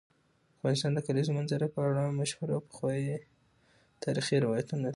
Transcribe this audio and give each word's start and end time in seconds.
افغانستان 0.57 0.91
د 0.95 0.99
کلیزو 1.07 1.31
منظره 1.37 1.67
په 1.73 1.79
اړه 1.89 2.17
مشهور 2.19 2.49
او 2.55 2.61
پخواي 2.67 2.99
تاریخی 4.03 4.37
روایتونه 4.45 4.81
لري. 4.85 4.89